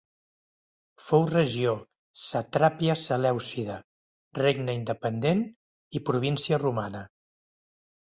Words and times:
Fou 1.07 1.25
regió, 1.31 1.73
satrapia 2.21 2.97
selèucida, 3.03 3.77
regne 4.43 4.79
independent 4.81 5.47
i 6.01 6.05
província 6.11 6.65
romana. 6.69 7.09